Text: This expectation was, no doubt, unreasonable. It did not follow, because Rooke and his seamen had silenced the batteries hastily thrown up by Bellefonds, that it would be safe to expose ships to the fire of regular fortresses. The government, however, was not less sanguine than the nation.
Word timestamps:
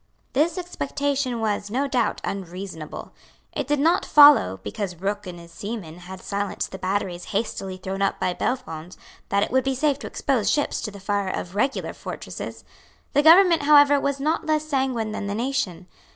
This 0.33 0.57
expectation 0.57 1.39
was, 1.39 1.69
no 1.69 1.87
doubt, 1.87 2.21
unreasonable. 2.23 3.13
It 3.53 3.67
did 3.67 3.79
not 3.79 4.03
follow, 4.03 4.59
because 4.63 4.95
Rooke 4.99 5.27
and 5.27 5.39
his 5.39 5.51
seamen 5.51 5.99
had 5.99 6.21
silenced 6.23 6.71
the 6.71 6.79
batteries 6.79 7.25
hastily 7.25 7.77
thrown 7.77 8.01
up 8.01 8.19
by 8.19 8.33
Bellefonds, 8.33 8.97
that 9.29 9.43
it 9.43 9.51
would 9.51 9.63
be 9.63 9.75
safe 9.75 9.99
to 9.99 10.07
expose 10.07 10.49
ships 10.49 10.81
to 10.81 10.89
the 10.89 10.99
fire 10.99 11.29
of 11.29 11.53
regular 11.53 11.93
fortresses. 11.93 12.63
The 13.13 13.21
government, 13.21 13.61
however, 13.61 13.99
was 13.99 14.19
not 14.19 14.47
less 14.47 14.67
sanguine 14.67 15.11
than 15.11 15.27
the 15.27 15.35
nation. 15.35 15.85